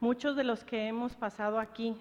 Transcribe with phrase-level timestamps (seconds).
[0.00, 1.94] Muchos de los que hemos pasado aquí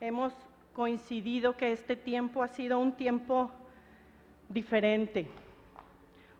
[0.00, 0.32] hemos
[0.74, 3.50] coincidido que este tiempo ha sido un tiempo
[4.48, 5.28] diferente,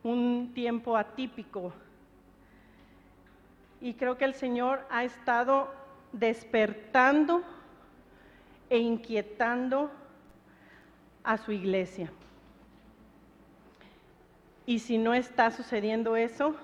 [0.04, 1.72] un tiempo atípico.
[3.80, 5.74] Y creo que el Señor ha estado
[6.12, 7.42] despertando
[8.70, 9.90] e inquietando
[11.24, 12.12] a su iglesia.
[14.66, 16.54] Y si no está sucediendo eso,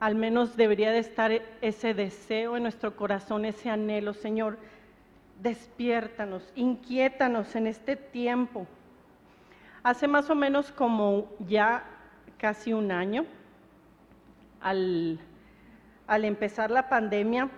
[0.00, 1.30] al menos debería de estar
[1.60, 4.58] ese deseo en nuestro corazón, ese anhelo, Señor,
[5.42, 8.66] despiértanos, inquiétanos en este tiempo.
[9.82, 11.84] Hace más o menos como ya
[12.38, 13.26] casi un año,
[14.62, 15.18] al,
[16.08, 17.50] empezar la pandemia,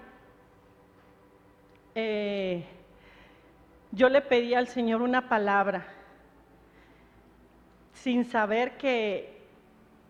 [1.95, 2.65] eh,
[3.93, 5.87] yo le pedí al Señor una palabra,
[7.93, 9.42] sin saber que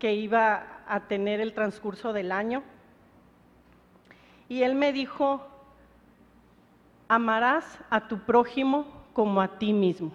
[0.02, 2.64] que iba a tener el transcurso del año.
[4.48, 5.46] Y él me dijo,
[7.06, 10.10] amarás a tu prójimo como a ti mismo.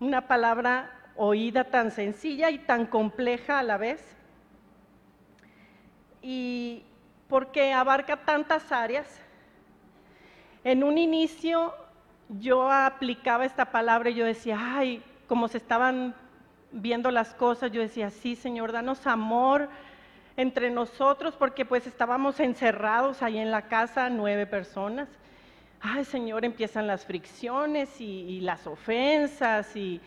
[0.00, 4.16] Una palabra oída tan sencilla y tan compleja a la vez.
[6.22, 6.82] Y
[7.28, 9.20] porque abarca tantas áreas.
[10.64, 11.74] En un inicio
[12.30, 16.14] yo aplicaba esta palabra y yo decía, ay, como se estaban
[16.72, 19.68] viendo las cosas, yo decía, sí, Señor, danos amor
[20.36, 25.08] entre nosotros, porque pues estábamos encerrados ahí en la casa, nueve personas.
[25.80, 30.00] Ay, Señor, empiezan las fricciones y, las ofensas y,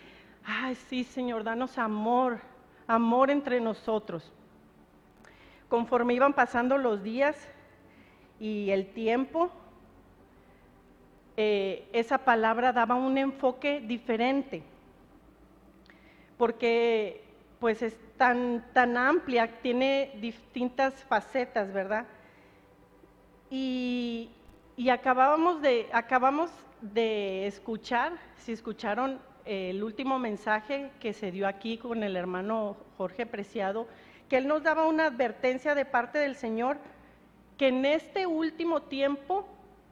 [0.45, 2.39] ay, sí, Señor, danos amor,
[2.87, 4.31] amor entre nosotros.
[5.67, 7.35] Conforme iban pasando los días
[8.39, 9.52] y el tiempo,
[11.37, 14.63] eh, esa palabra daba un enfoque diferente
[16.40, 17.22] porque
[17.59, 22.06] pues es tan, tan amplia, tiene distintas facetas, ¿verdad?
[23.52, 24.30] Y,
[24.90, 32.04] acabamos, de, acabamos de escuchar, si escucharon el último mensaje que se dio aquí con
[32.04, 33.86] el hermano Jorge Preciado,
[34.30, 36.78] que él nos daba una advertencia de parte del Señor,
[37.58, 39.45] que en este último tiempo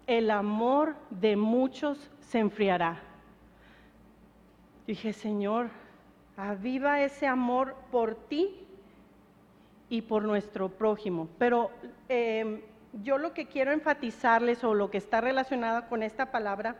[0.06, 3.02] el amor de muchos se enfriará.
[4.86, 5.70] Dije, Señor,
[6.38, 8.68] Aviva ese amor por ti
[9.90, 11.28] y por nuestro prójimo.
[11.40, 11.72] Pero
[12.08, 12.62] em,
[13.04, 16.76] yo lo que quiero enfatizarles o lo que está relacionado con esta palabra,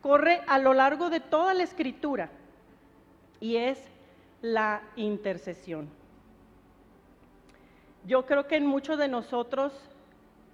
[0.00, 2.30] corre a lo largo de toda la escritura
[3.40, 3.82] y es
[4.40, 5.88] la intercesión.
[8.06, 9.72] Yo creo que en muchos de nosotros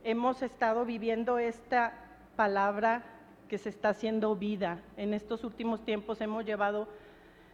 [0.03, 1.93] hemos estado viviendo esta
[2.34, 3.03] palabra
[3.48, 4.81] que se está haciendo vida.
[4.97, 6.88] En estos últimos tiempos hemos llevado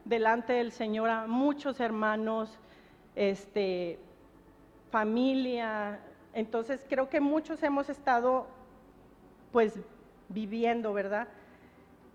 [0.04, 2.58] delante del Señor a muchos hermanos,
[3.14, 3.98] este,
[4.90, 6.00] familia.
[6.34, 8.46] Entonces creo que muchos hemos estado
[9.52, 9.78] pues
[10.28, 11.28] viviendo, ¿verdad?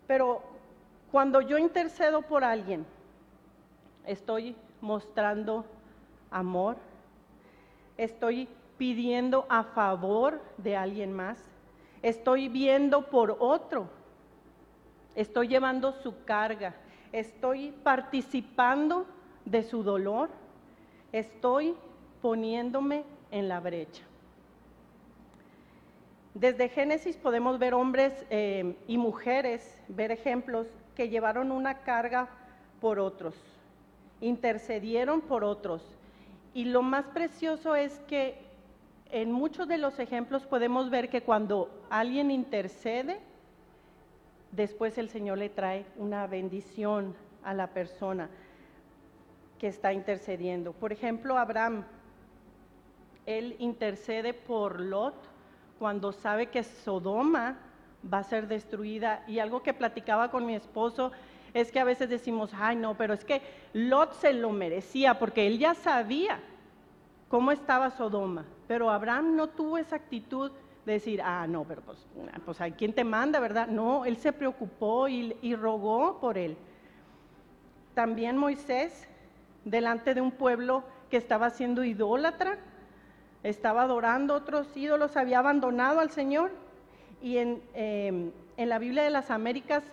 [0.07, 0.41] Pero
[1.11, 2.85] cuando yo intercedo por alguien,
[4.05, 5.65] estoy mostrando
[6.31, 6.77] amor,
[7.97, 11.37] estoy pidiendo a favor de alguien más,
[12.01, 13.89] estoy viendo por otro,
[15.15, 16.75] estoy llevando su carga,
[17.11, 19.05] estoy participando
[19.45, 20.29] de su dolor,
[21.11, 21.75] estoy
[22.21, 24.03] poniéndome en la brecha.
[26.33, 32.29] Desde Génesis podemos ver hombres eh, y mujeres, ver ejemplos que llevaron una carga
[32.79, 33.35] por otros,
[34.21, 35.81] intercedieron por otros.
[36.53, 38.35] Y lo más precioso es que
[39.11, 43.19] en muchos de los ejemplos podemos ver que cuando alguien intercede,
[44.51, 48.29] después el Señor le trae una bendición a la persona
[49.59, 50.73] que está intercediendo.
[50.73, 51.83] Por ejemplo, Abraham,
[53.25, 55.15] él intercede por Lot
[55.79, 57.57] cuando sabe que Sodoma
[58.11, 59.23] va a ser destruida.
[59.27, 61.11] Y algo que platicaba con mi esposo
[61.53, 63.41] es que a veces decimos, ay no, pero es que
[63.73, 66.39] Lot se lo merecía porque él ya sabía
[67.29, 68.45] cómo estaba Sodoma.
[68.67, 70.51] Pero Abraham no tuvo esa actitud
[70.93, 71.97] decir, ah, no, pero pues,
[72.45, 73.67] pues ¿a quién te manda, verdad?
[73.67, 76.57] No, él se preocupó y, y rogó por él.
[77.93, 79.07] También Moisés,
[79.65, 82.57] delante de un pueblo que estaba siendo idólatra,
[83.43, 86.51] estaba adorando otros ídolos, había abandonado al Señor.
[87.21, 89.83] Y en, em, en la Biblia de las Américas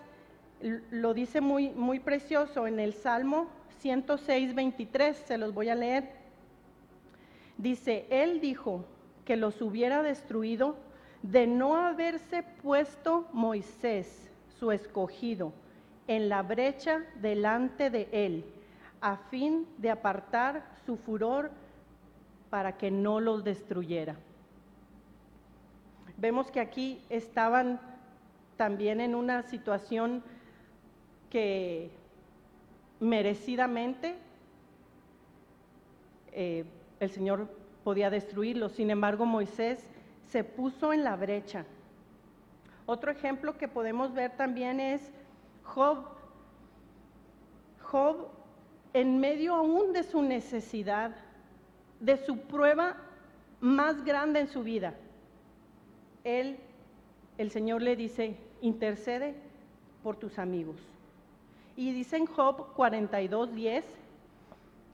[0.61, 3.47] lo dice muy, muy precioso en el Salmo
[3.79, 6.09] 106, 23, se los voy a leer.
[7.57, 8.85] Dice, Él dijo
[9.25, 10.75] que los hubiera destruido
[11.31, 14.29] de no haberse puesto Moisés,
[14.59, 15.53] su escogido,
[16.07, 18.45] en la brecha delante de él,
[19.01, 21.49] a fin de apartar su furor
[22.51, 24.15] para que no los destruyera.
[26.17, 27.79] Vemos que aquí estaban
[28.55, 30.23] también en una situación
[31.31, 31.89] que
[32.99, 34.15] merecidamente
[36.31, 36.65] eh,
[36.99, 37.49] el Señor
[37.83, 38.73] podía destruirlos.
[38.73, 39.85] Sin embargo, Moisés
[40.29, 41.65] se puso en la brecha.
[42.85, 45.11] Otro ejemplo que podemos ver también es
[45.63, 46.05] Job.
[47.81, 48.27] Job,
[48.93, 51.15] en medio aún de su necesidad,
[51.99, 52.97] de su prueba
[53.59, 54.93] más grande en su vida,
[56.23, 56.57] él,
[57.37, 59.35] el Señor le dice, intercede
[60.03, 60.77] por tus amigos.
[61.75, 63.85] Y dice en Job 42, 10,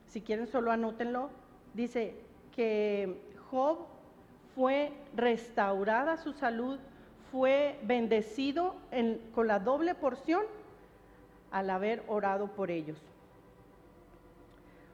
[0.07, 1.29] si quieren solo anótenlo,
[1.73, 2.15] dice
[2.55, 3.79] que Job
[4.55, 6.79] fue restaurada su salud,
[7.31, 8.75] fue bendecido
[9.33, 10.43] con la doble porción
[11.51, 12.97] al haber orado por ellos.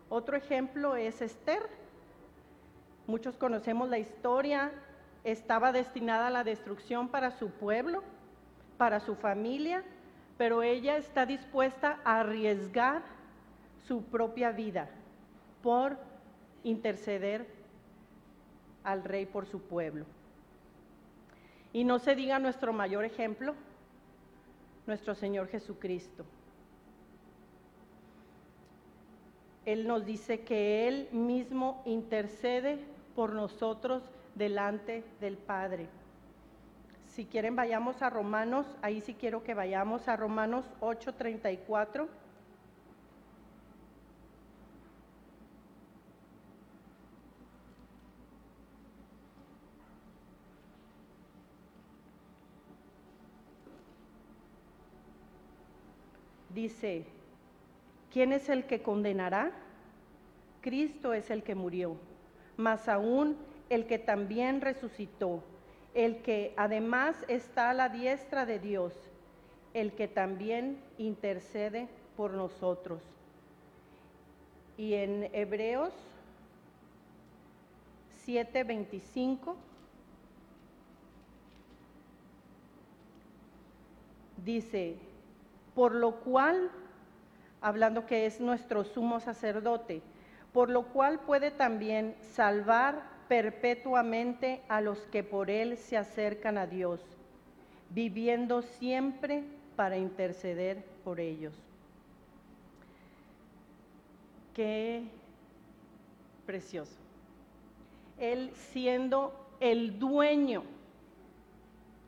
[0.09, 1.63] Otro ejemplo es Esther.
[3.07, 4.71] Muchos conocemos la historia.
[5.23, 8.03] Estaba destinada a la destrucción para su pueblo,
[8.77, 9.83] para su familia,
[10.37, 13.01] pero ella está dispuesta a arriesgar
[13.87, 14.87] su propia vida
[15.63, 15.97] por
[16.63, 17.56] interceder
[18.87, 20.05] al rey por su pueblo.
[21.73, 23.53] Y no se diga nuestro mayor ejemplo,
[24.87, 26.23] nuestro Señor Jesucristo.
[29.65, 32.79] Él nos dice que Él mismo intercede
[33.13, 34.01] por nosotros
[34.35, 35.89] delante del Padre.
[37.07, 42.07] Si quieren vayamos a Romanos, ahí sí quiero que vayamos a Romanos 8:34.
[56.57, 57.05] Dice,
[58.11, 59.51] ¿quién es el que condenará?
[60.61, 61.97] Cristo es el que murió,
[62.57, 63.37] más aún
[63.69, 65.43] el que también resucitó,
[65.93, 68.91] el que además está a la diestra de Dios,
[69.75, 73.03] el que también intercede por nosotros.
[74.79, 75.93] Y en Hebreos
[78.25, 79.53] 7:25
[84.43, 84.97] dice,
[85.77, 86.71] por lo cual,
[87.61, 90.01] hablando que es nuestro sumo sacerdote,
[90.51, 96.65] por lo cual puede también salvar perpetuamente a los que por Él se acercan a
[96.65, 96.99] Dios,
[97.91, 99.43] viviendo siempre
[99.75, 101.53] para interceder por ellos.
[104.55, 105.03] Qué
[106.47, 106.97] precioso.
[108.17, 110.63] Él siendo el dueño,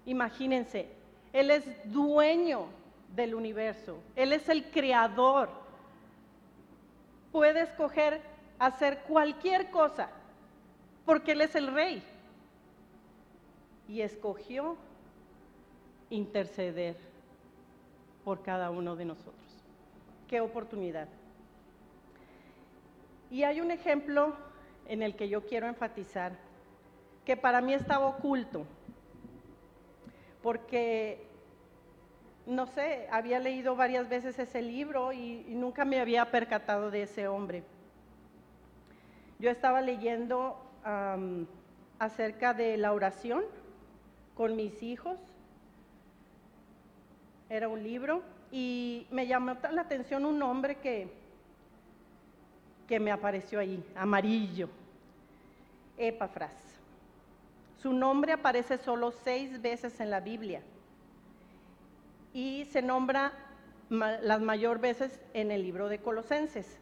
[0.07, 0.87] imagínense,
[1.33, 2.78] Él es dueño
[3.15, 5.49] del universo, Él es el creador.
[7.31, 8.21] Puede escoger
[8.59, 10.09] hacer cualquier cosa
[11.05, 12.03] porque Él es el rey.
[13.87, 14.77] Y escogió
[16.09, 16.95] interceder
[18.23, 19.33] por cada uno de nosotros.
[20.27, 21.07] Qué oportunidad.
[23.31, 24.35] Y hay un ejemplo
[24.87, 26.33] en el que yo quiero enfatizar,
[27.25, 28.65] que para mí estaba oculto,
[30.41, 31.27] porque,
[32.49, 37.27] no sé, había leído varias veces ese libro y, nunca me había percatado de ese
[37.27, 37.63] hombre.
[39.37, 40.57] Yo estaba leyendo
[41.99, 43.43] acerca de la oración
[44.35, 45.19] con mis hijos.
[47.49, 51.07] Era un libro y me llamó la atención un nombre que,
[52.87, 54.69] que me apareció ahí, amarillo,
[55.97, 56.51] Epafras.
[57.77, 60.61] Su nombre aparece solo seis veces en la Biblia
[62.33, 63.33] y se nombra
[63.89, 66.79] las mayor veces en el libro de Colosenses.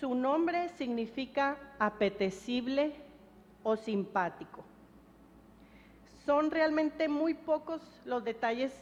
[0.00, 2.94] Su nombre significa apetecible
[3.62, 4.64] o simpático.
[6.24, 8.72] Son realmente muy pocos los detalles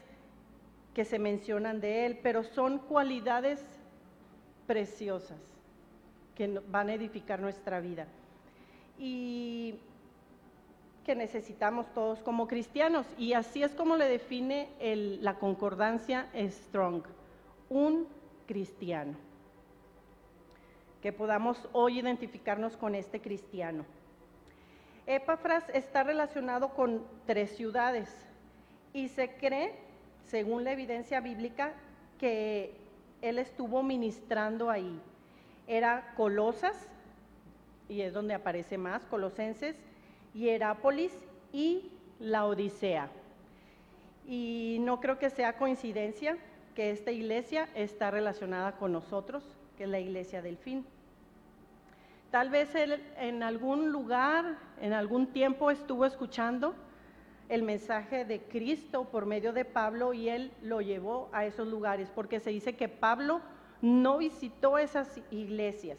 [0.95, 3.63] que se mencionan de él, pero son cualidades
[4.67, 5.39] preciosas
[6.35, 8.07] que van a edificar nuestra vida
[8.99, 9.75] y
[11.07, 13.07] que necesitamos todos como cristianos.
[13.17, 14.69] Y así es como le define
[15.23, 17.05] la concordancia Strong,
[17.71, 18.09] un
[18.49, 19.17] cristiano
[21.01, 23.85] que podamos hoy identificarnos con este cristiano.
[25.07, 28.13] Epafras está relacionado con tres ciudades
[28.93, 29.75] y se cree,
[30.25, 31.75] según la evidencia bíblica,
[32.19, 32.75] que
[33.23, 35.01] él estuvo ministrando ahí.
[35.69, 36.89] Era Colosas,
[37.89, 39.77] y es donde aparece más, Colosenses,
[40.37, 41.13] Hierápolis
[41.53, 41.91] y
[42.21, 43.09] la Odisea.
[44.27, 46.37] Y no creo que sea coincidencia
[46.75, 49.43] que esta iglesia está relacionada con nosotros,
[49.79, 50.85] que es la iglesia del fin.
[52.31, 56.75] Tal vez él en algún lugar, en algún tiempo estuvo escuchando
[57.49, 62.11] el mensaje de Cristo por medio de Pablo y él lo llevó a esos lugares,
[62.15, 63.41] porque se dice que Pablo
[63.81, 65.99] no visitó esas iglesias.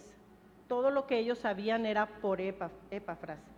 [0.68, 3.57] Todo lo que ellos sabían era por Epafras.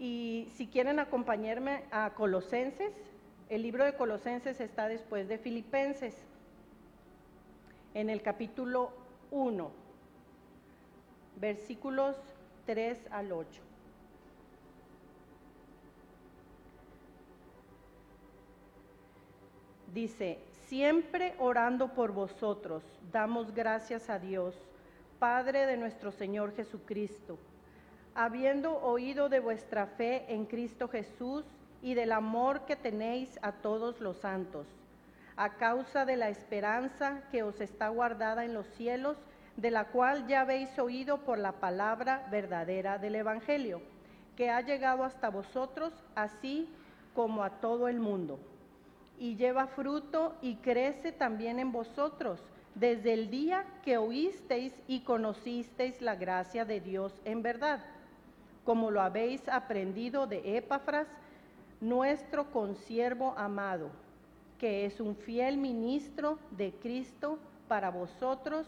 [0.00, 2.90] Y si quieren acompañarme a Colosenses,
[3.50, 6.16] el libro de Colosenses está después de Filipenses,
[7.92, 8.92] en el capítulo
[9.30, 9.70] 1,
[11.38, 12.16] versículos
[12.64, 13.60] 3 al 8.
[19.92, 24.54] Dice, siempre orando por vosotros, damos gracias a Dios,
[25.18, 27.38] Padre de nuestro Señor Jesucristo,
[28.14, 31.44] habiendo oído de vuestra fe en Cristo Jesús
[31.82, 34.66] y del amor que tenéis a todos los santos,
[35.36, 39.16] a causa de la esperanza que os está guardada en los cielos,
[39.56, 43.80] de la cual ya habéis oído por la palabra verdadera del Evangelio,
[44.36, 46.68] que ha llegado hasta vosotros, así
[47.14, 48.38] como a todo el mundo.
[49.18, 52.42] Y lleva fruto y crece también en vosotros,
[52.74, 57.84] desde el día que oísteis y conocisteis la gracia de Dios en verdad,
[58.64, 61.08] como lo habéis aprendido de Epafras,
[61.80, 63.90] nuestro consiervo amado,
[64.58, 67.38] que es un fiel ministro de Cristo
[67.68, 68.66] para vosotros,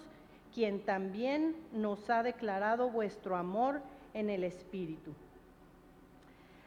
[0.55, 3.83] quien también nos ha declarado vuestro amor
[4.15, 5.13] en el Espíritu.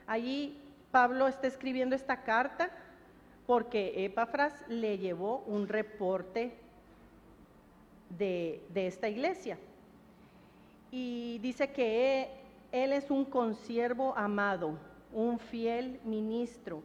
[0.08, 0.58] Allí
[0.91, 2.70] Pablo está escribiendo esta carta
[3.46, 6.53] porque Epafras le llevó un reporte
[8.17, 9.58] de, esta iglesia.
[10.91, 12.29] Y dice que
[12.84, 14.77] él es un consiervo amado,
[15.13, 16.84] un fiel ministro,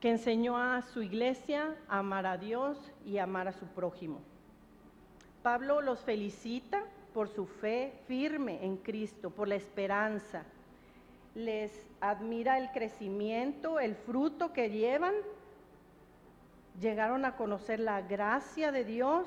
[0.00, 4.20] que enseñó a su iglesia a amar a Dios y amar a su prójimo.
[5.42, 6.82] Pablo los felicita
[7.14, 10.42] por su fe firme en Cristo, por la esperanza.
[11.34, 15.14] Les admira el crecimiento, el fruto que llevan
[16.80, 19.26] llegaron a conocer la gracia de Dios.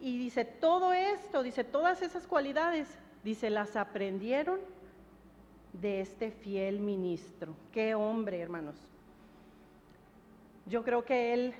[0.00, 2.86] Y dice, todo esto, dice, todas esas cualidades,
[3.22, 4.60] dice, las aprendieron
[5.72, 7.54] de este fiel ministro.
[7.72, 8.76] Qué hombre, hermanos.
[10.66, 11.54] Yo creo que él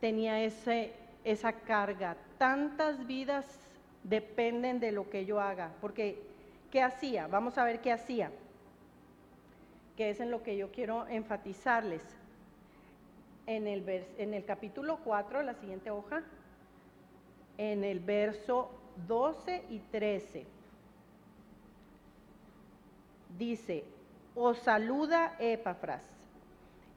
[0.00, 0.92] tenía ese,
[1.24, 2.16] esa carga.
[2.38, 3.46] Tantas vidas
[4.04, 5.72] dependen de lo que yo haga.
[5.80, 6.22] Porque,
[6.70, 7.26] ¿qué hacía?
[7.26, 8.30] Vamos a ver qué hacía.
[9.96, 12.02] Que es en lo que yo quiero enfatizarles
[13.46, 13.88] en el,
[14.18, 16.22] en el capítulo 4, la siguiente hoja,
[17.56, 18.70] en el verso
[19.06, 20.46] 12 y 13.
[23.38, 23.84] Dice,
[24.34, 26.02] os saluda Epafras,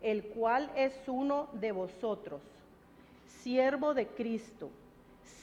[0.02, 2.42] el cual es uno de vosotros,
[3.28, 4.70] siervo de Cristo,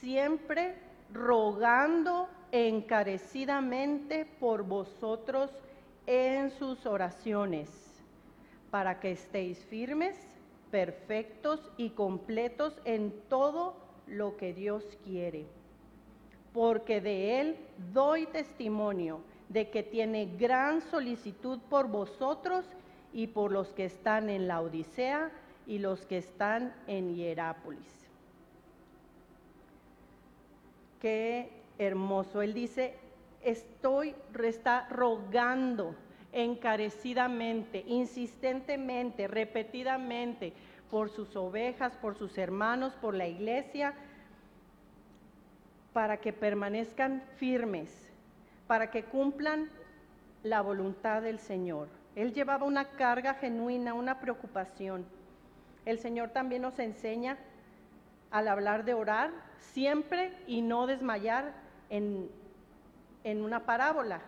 [0.01, 0.75] siempre
[1.13, 5.51] rogando encarecidamente por vosotros
[6.07, 7.69] en sus oraciones,
[8.71, 10.17] para que estéis firmes
[10.71, 15.58] perfectos y completos en todo lo que Dios quiere.
[16.59, 17.57] Porque de Él
[17.93, 22.65] doy testimonio de que tiene gran solicitud por vosotros
[23.13, 25.31] y por los que están en la Odisea
[25.69, 28.09] y los que están en Hierápolis.
[31.01, 31.49] Qué
[31.79, 32.43] hermoso.
[32.43, 32.97] Él dice,
[33.41, 35.95] estoy, está rogando
[36.33, 40.53] encarecidamente, insistentemente, repetidamente,
[40.91, 43.95] por sus ovejas, por sus hermanos, por la iglesia,
[45.99, 47.91] para que permanezcan firmes,
[48.69, 49.69] para que cumplan
[50.45, 51.89] la voluntad del Señor.
[52.15, 55.05] Él llevaba una carga genuina, una preocupación.
[55.85, 57.37] El Señor también nos enseña
[58.31, 61.53] al hablar de orar siempre y no desmayar
[61.91, 62.31] en,
[63.25, 64.21] en una parábola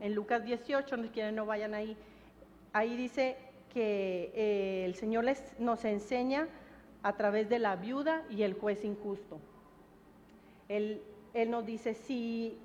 [0.00, 1.98] en Lucas 18, no quieren no vayan ahí,
[2.72, 3.36] ahí dice
[3.74, 6.48] que eh, el Señor les, nos enseña
[7.02, 9.38] a través de la viuda y el juez injusto.
[10.68, 11.02] Él,
[11.34, 12.58] él nos dice, si,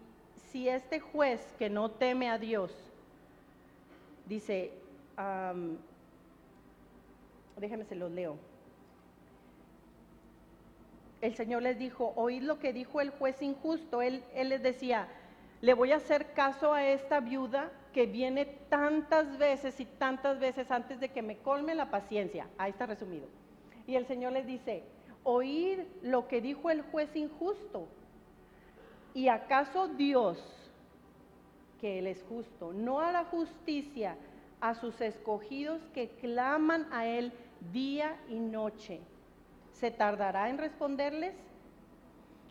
[0.51, 2.71] si este juez que no teme a Dios,
[4.25, 4.71] dice,
[7.57, 8.37] déjenme se los leo.
[11.21, 14.01] El Señor les dijo, oíd lo que dijo el juez injusto.
[14.01, 15.07] Él, él les decía,
[15.61, 20.69] le voy a hacer caso a esta viuda que viene tantas veces y tantas veces
[20.71, 22.49] antes de que me colme la paciencia.
[22.57, 23.27] Ahí está resumido.
[23.87, 24.83] Y el Señor les dice,
[25.23, 27.87] oír lo que dijo el juez injusto.
[29.13, 30.37] ¿Y acaso Dios,
[31.79, 34.17] que Él es justo, no hará justicia
[34.59, 37.31] a sus escogidos que claman a Él
[37.71, 39.01] día y noche?
[39.73, 41.35] ¿Se tardará en responderles?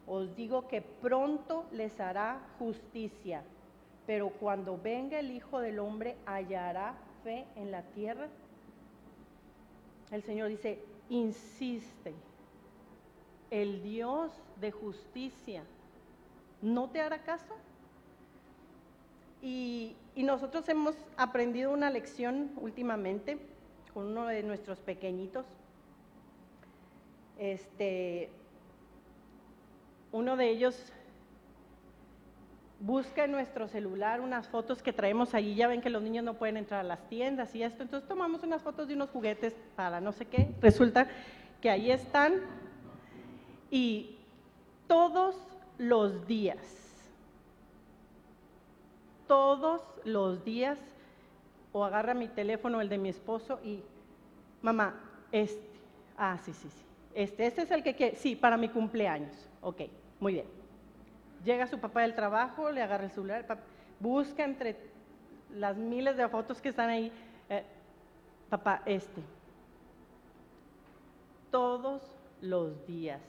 [0.07, 3.43] os digo que pronto les hará justicia,
[4.07, 8.29] pero cuando venga el Hijo del Hombre, hallará fe en la tierra.
[10.11, 12.12] El Señor dice, insiste,
[13.52, 14.32] el Dios
[14.62, 15.62] de justicia,
[16.62, 17.54] ¿no te hará caso?
[19.42, 23.38] Y, nosotros hemos aprendido una lección últimamente
[23.92, 25.44] con uno de nuestros pequeñitos.
[27.38, 28.30] Este,
[30.12, 30.92] uno de ellos
[32.80, 35.54] busca en nuestro celular unas fotos que traemos allí.
[35.54, 37.82] Ya ven que los niños no pueden entrar a las tiendas y esto.
[37.82, 40.54] Entonces tomamos unas fotos de unos juguetes para no sé qué.
[40.61, 41.09] Resulta
[41.61, 42.35] que ahí están
[43.73, 44.19] y
[44.87, 45.35] todos
[45.79, 46.59] los días,
[49.26, 50.79] todos los días,
[51.73, 53.83] o agarra mi teléfono, el de mi esposo, y
[54.61, 54.95] mamá,
[55.33, 55.67] este,
[56.19, 59.81] ah, sí, sí, sí, este, este es el que sí, para mi cumpleaños, ok,
[60.21, 60.47] muy bien.
[61.43, 63.47] Llega su papá del trabajo, le agarra el celular,
[64.00, 64.76] busca entre
[65.55, 67.11] las miles de fotos que están ahí,
[67.49, 67.64] eh,
[68.50, 69.23] papá, este,
[71.50, 72.02] todos
[72.43, 73.23] los días.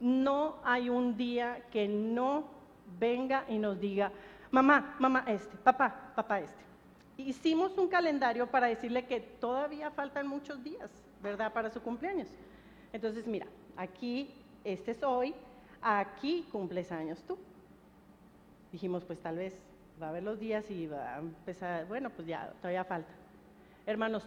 [0.00, 2.44] No hay un día que no
[2.98, 4.10] venga y nos diga,
[4.50, 6.62] mamá, mamá, este, papá, papá, este.
[7.18, 10.90] Hicimos un calendario para decirle que todavía faltan muchos días,
[11.22, 12.28] ¿verdad?, para su cumpleaños.
[12.92, 15.34] Entonces, mira, aquí, este es hoy,
[15.82, 17.38] aquí cumples años tú.
[18.72, 19.54] Dijimos, pues tal vez
[20.00, 23.12] va a haber los días y va a empezar, bueno, pues ya, todavía falta.
[23.84, 24.26] Hermanos,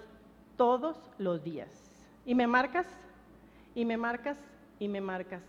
[0.56, 1.70] todos los días.
[2.26, 2.88] Y me marcas,
[3.74, 4.38] y me marcas,
[4.80, 5.42] y me marcas.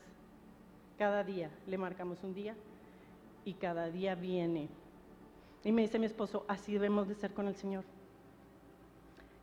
[0.98, 2.54] Cada día le marcamos un día
[3.44, 4.68] y cada día viene.
[5.64, 7.84] Y me dice mi esposo, así debemos de ser con el Señor.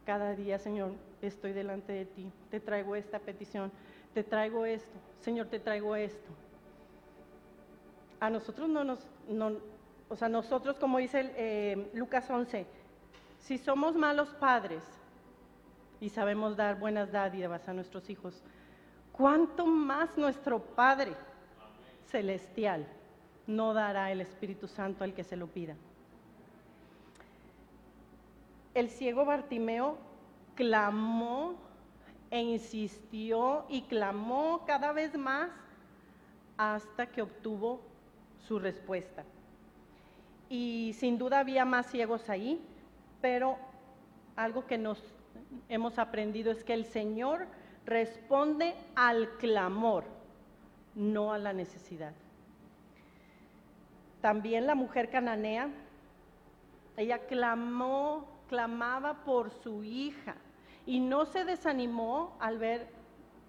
[0.05, 3.72] Cada día, Señor, estoy delante de ti, te traigo esta petición,
[4.13, 6.31] te traigo esto, Señor, te traigo esto.
[8.20, 9.58] A nosotros no nos, no,
[10.10, 12.65] o sea, nosotros, como dice eh, Lucas 11,
[13.39, 14.83] si somos malos padres
[16.00, 18.44] y sabemos dar buenas dádivas a nuestros hijos,
[19.11, 21.16] ¿cuánto más nuestro Padre
[22.11, 22.87] celestial
[23.47, 25.75] no dará el Espíritu Santo al que se lo pida?
[28.74, 29.97] El ciego Bartimeo
[30.55, 31.55] clamó
[32.29, 35.50] e insistió y clamó cada vez más
[36.57, 37.81] hasta que obtuvo
[38.47, 39.24] su respuesta.
[40.50, 42.61] Y sin duda había más ciegos ahí,
[43.21, 43.57] pero
[44.35, 45.01] algo que nos
[45.69, 47.47] hemos aprendido es que el Señor
[47.85, 50.05] responde al clamor,
[50.96, 52.14] no a la necesidad.
[54.22, 55.70] También la mujer cananea,
[56.98, 60.36] ella clamó, clamaba por su hija
[60.86, 62.88] y no se desanimó al ver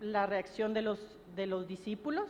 [0.00, 2.28] la reacción de los, de los discípulos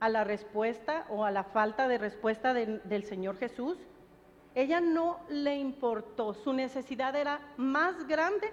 [0.00, 3.78] a la respuesta o a la falta de respuesta del Señor Jesús.
[4.54, 8.52] Ella no le importó, su necesidad era más grande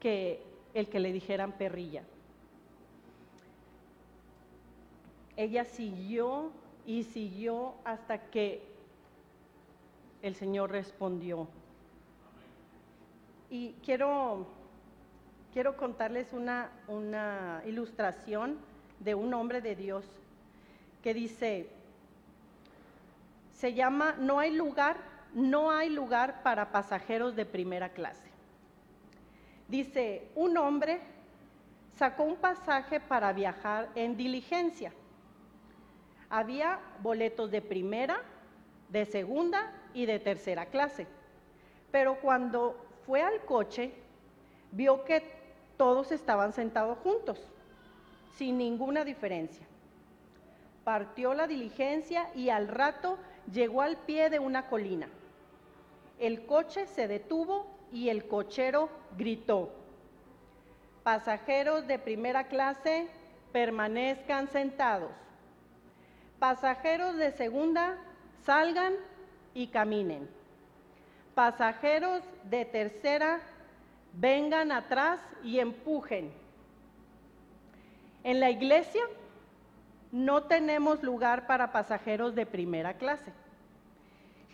[0.00, 0.42] que
[0.74, 2.04] el que le dijeran perrilla.
[5.38, 6.50] Ella siguió
[6.84, 8.60] y siguió hasta que
[10.20, 11.46] el Señor respondió.
[13.48, 14.48] Y quiero,
[15.52, 18.58] quiero contarles una, una ilustración
[18.98, 20.04] de un hombre de Dios
[21.04, 21.70] que dice,
[23.52, 24.96] se llama No hay lugar,
[25.34, 28.28] no hay lugar para pasajeros de primera clase.
[29.68, 30.98] Dice, un hombre
[31.96, 34.92] sacó un pasaje para viajar en diligencia.
[36.30, 38.20] Había boletos de primera,
[38.88, 41.06] de segunda y de tercera clase.
[41.90, 43.92] Pero cuando fue al coche,
[44.72, 45.22] vio que
[45.76, 47.40] todos estaban sentados juntos,
[48.36, 49.66] sin ninguna diferencia.
[50.84, 53.18] Partió la diligencia y al rato
[53.52, 55.08] llegó al pie de una colina.
[56.18, 59.70] El coche se detuvo y el cochero gritó,
[61.02, 63.08] pasajeros de primera clase,
[63.52, 65.10] permanezcan sentados.
[66.38, 67.96] Pasajeros de segunda,
[68.44, 68.94] salgan
[69.54, 70.28] y caminen.
[71.34, 73.40] Pasajeros de tercera,
[74.12, 76.32] vengan atrás y empujen.
[78.24, 79.02] En la iglesia
[80.12, 83.32] no tenemos lugar para pasajeros de primera clase.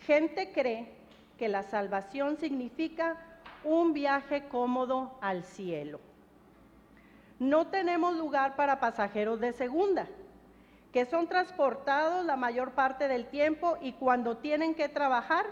[0.06, 0.92] Gente cree
[1.38, 3.16] que la salvación significa
[3.62, 6.00] un viaje cómodo al cielo.
[7.38, 10.06] No tenemos lugar para pasajeros de segunda,
[10.94, 15.44] que son transportados la mayor parte del tiempo y cuando tienen que trabajar,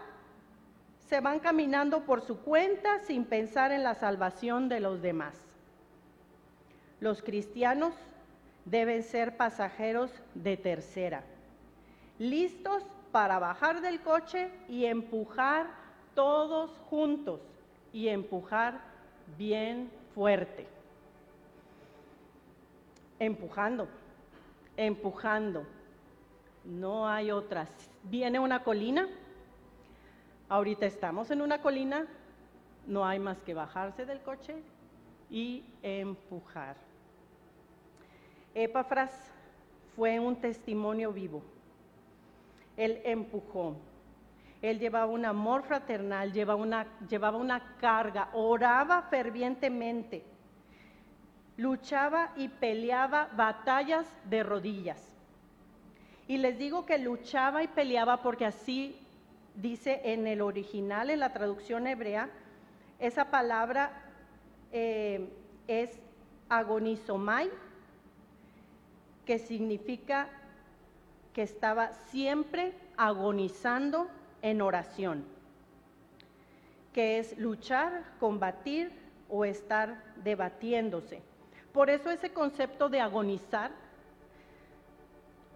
[1.08, 5.36] se van caminando por su cuenta sin pensar en la salvación de los demás.
[7.00, 7.92] Los cristianos
[8.66, 11.24] deben ser pasajeros de tercera,
[12.20, 15.66] listos para bajar del coche y empujar
[16.14, 17.40] todos juntos
[17.92, 18.80] y empujar
[19.36, 20.68] bien fuerte.
[23.18, 23.88] Empujando,
[24.76, 25.66] empujando.
[26.64, 27.68] No hay otras.
[28.04, 29.08] Viene una colina.
[30.48, 32.06] Ahorita estamos en una colina.
[32.86, 34.56] No hay más que bajarse del coche
[35.30, 36.76] y empujar.
[38.54, 39.32] Epafras
[39.96, 41.42] fue un testimonio vivo.
[42.76, 43.76] Él empujó.
[44.60, 50.24] Él llevaba un amor fraternal, llevaba una, llevaba una carga, oraba fervientemente,
[51.56, 55.12] luchaba y peleaba batallas de rodillas.
[56.28, 58.96] Y les digo que luchaba y peleaba porque así
[59.54, 62.30] dice en el original, en la traducción hebrea,
[62.98, 63.90] esa palabra
[64.72, 65.28] eh,
[65.66, 65.98] es
[66.48, 67.50] agonizomai,
[69.26, 70.28] que significa
[71.32, 74.08] que estaba siempre agonizando
[74.42, 75.24] en oración,
[76.92, 78.92] que es luchar, combatir
[79.28, 81.22] o estar debatiéndose.
[81.72, 83.70] Por eso ese concepto de agonizar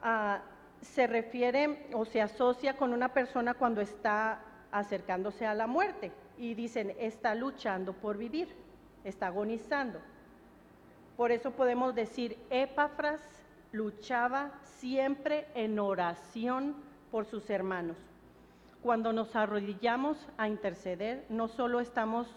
[0.02, 0.40] ah,
[0.80, 6.54] se refiere o se asocia con una persona cuando está acercándose a la muerte y
[6.54, 8.48] dicen, está luchando por vivir,
[9.04, 10.00] está agonizando.
[11.16, 13.22] Por eso podemos decir, Epafras
[13.72, 16.76] luchaba siempre en oración
[17.10, 17.96] por sus hermanos.
[18.82, 22.28] Cuando nos arrodillamos a interceder, no solo estamos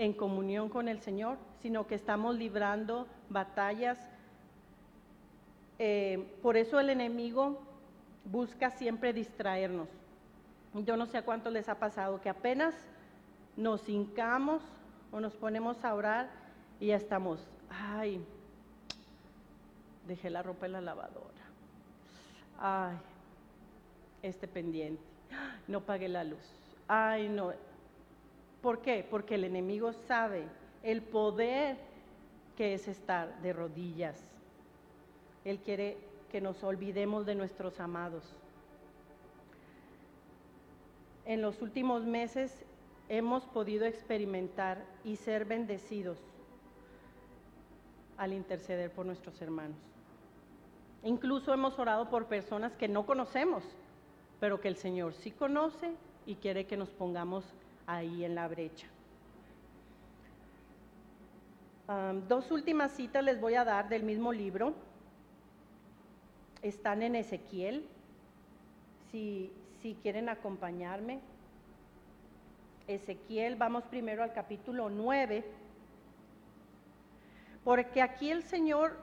[0.00, 3.98] en comunión con el Señor, sino que estamos librando batallas.
[5.78, 7.60] Eh, por eso el enemigo
[8.24, 9.90] busca siempre distraernos.
[10.72, 12.74] Yo no sé a cuánto les ha pasado que apenas
[13.58, 14.62] nos hincamos
[15.12, 16.30] o nos ponemos a orar
[16.80, 18.24] y ya estamos, ay,
[20.06, 21.44] dejé la ropa en la lavadora.
[22.58, 22.96] Ay,
[24.22, 25.02] este pendiente.
[25.68, 26.40] No pagué la luz.
[26.88, 27.52] Ay, no.
[28.62, 29.06] ¿Por qué?
[29.08, 30.44] Porque el enemigo sabe
[30.82, 31.76] el poder
[32.56, 34.20] que es estar de rodillas.
[35.44, 35.96] Él quiere
[36.30, 38.22] que nos olvidemos de nuestros amados.
[41.24, 42.64] En los últimos meses
[43.08, 46.18] hemos podido experimentar y ser bendecidos
[48.16, 49.78] al interceder por nuestros hermanos.
[51.02, 53.64] Incluso hemos orado por personas que no conocemos,
[54.38, 55.92] pero que el Señor sí conoce
[56.26, 57.44] y quiere que nos pongamos
[57.90, 58.86] ahí en la brecha.
[62.28, 64.74] dos últimas citas les voy a dar del mismo libro.
[66.62, 67.84] Están en Ezequiel,
[69.10, 71.18] si, si quieren acompañarme.
[72.86, 75.44] Ezequiel, vamos primero al capítulo 9,
[77.64, 78.96] porque aquí el Señor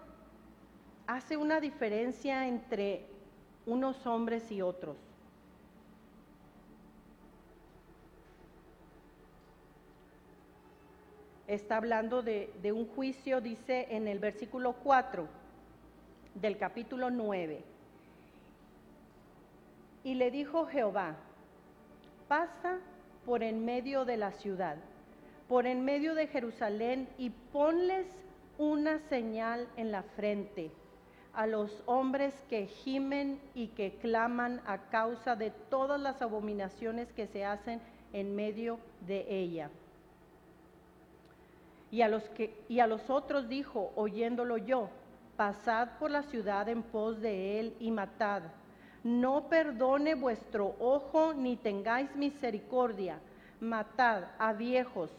[1.08, 3.06] hace una diferencia entre
[3.65, 5.07] unos hombres y otros.
[11.47, 15.27] Está hablando de, un juicio, dice en el versículo 4
[16.36, 17.63] del capítulo 9.
[20.03, 21.15] Y le dijo Jehová,
[22.27, 22.79] pasa
[23.25, 24.75] por en medio de la ciudad,
[25.47, 28.07] por en medio de Jerusalén, y ponles
[28.57, 30.69] una señal en la frente
[31.33, 37.27] a los hombres que gimen y que claman a causa de todas las abominaciones que
[37.27, 37.79] se hacen
[38.12, 39.69] en medio de ella.
[41.91, 42.08] Y a
[42.88, 44.89] los, otros dijo, oyéndolo yo,
[45.36, 48.43] pasad por la ciudad en pos de él y matad.
[49.04, 53.19] No perdone vuestro ojo ni tengáis misericordia.
[53.60, 55.12] Matad a viejos,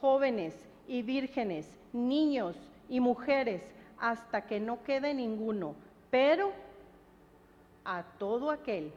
[0.00, 0.54] jóvenes
[0.88, 2.56] y vírgenes, niños
[2.88, 3.62] y mujeres
[3.98, 5.74] hasta que no quede ninguno,
[6.10, 6.52] pero
[7.84, 8.92] a todo aquel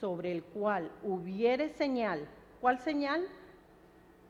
[0.00, 2.26] sobre el cual hubiere señal.
[2.60, 3.26] ¿Cuál señal?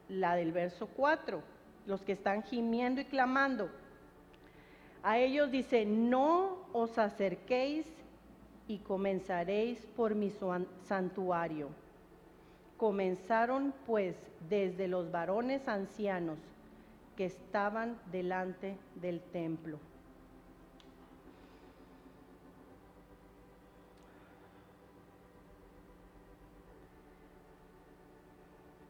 [0.08, 1.42] La del verso 4,
[1.86, 3.70] los que están gimiendo y clamando.
[5.02, 7.86] A ellos dice, no os acerquéis
[8.66, 10.32] y comenzaréis por mi
[10.82, 11.68] santuario.
[12.76, 14.16] Comenzaron pues
[14.48, 16.38] desde los varones ancianos
[17.16, 19.78] que estaban delante del templo.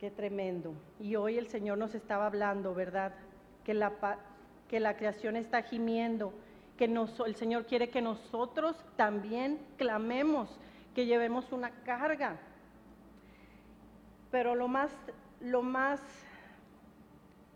[0.07, 0.73] Qué tremendo.
[1.01, 3.13] Y hoy el Señor nos estaba hablando, ¿verdad?
[3.65, 3.93] Que la,
[4.69, 6.33] que la creación está gimiendo,
[6.79, 10.61] que el Señor quiere que nosotros también clamemos,
[10.95, 12.37] que llevemos una carga.
[14.31, 14.93] Pero lo más,
[15.41, 16.01] lo más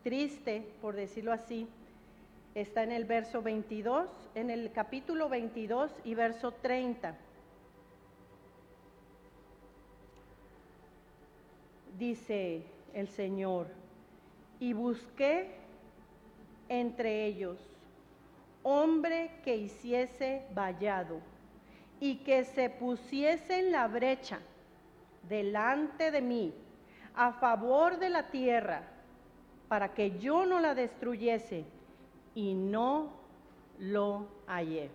[0.02, 1.68] triste, por decirlo así,
[2.56, 7.16] Está en el verso 22, en el capítulo 22 y verso 30.
[12.00, 12.62] Dice
[12.94, 13.66] el Señor,
[14.58, 15.50] y busqué
[16.70, 17.58] entre ellos
[18.62, 21.20] hombre que hiciese vallado
[22.00, 24.40] y que se pusiese en la brecha
[25.28, 26.54] delante de mí
[27.14, 28.82] a favor de la tierra
[29.68, 31.66] para que yo no la destruyese
[32.34, 33.10] y no
[33.78, 34.88] lo hallé.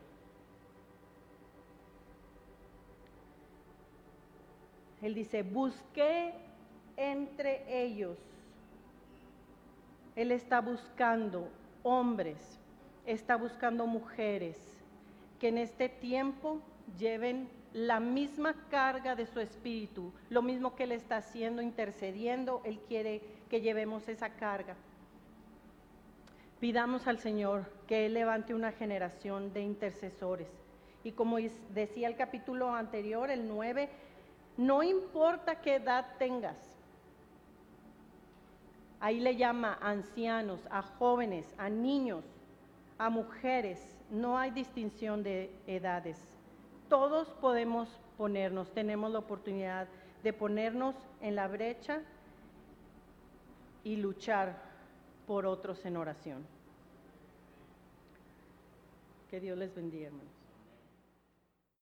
[5.04, 6.45] Él dice, busqué
[6.98, 8.18] entre ellos.
[10.16, 11.50] Él está buscando
[11.84, 12.60] hombres,
[13.06, 14.58] está buscando mujeres
[15.40, 16.62] que en este tiempo
[16.98, 22.80] lleven la misma carga de su espíritu, lo mismo que Él está haciendo, intercediendo, Él
[22.88, 24.76] quiere que llevemos esa carga.
[26.62, 30.48] Pidamos al Señor que Él levante una generación de intercesores.
[31.04, 31.38] Y como
[31.74, 33.90] decía el capítulo anterior, el 9,
[34.58, 36.75] no importa qué edad tengas.
[39.06, 42.26] Ahí le llama a ancianos, a jóvenes, a niños,
[42.98, 43.80] a mujeres.
[44.10, 46.18] No hay distinción de edades.
[46.90, 47.88] Todos podemos
[48.18, 49.88] ponernos, tenemos la oportunidad
[50.24, 52.02] de ponernos en la brecha
[53.84, 54.60] y luchar
[55.28, 56.44] por otros en oración.
[59.30, 60.35] Que Dios les bendiga, hermanos.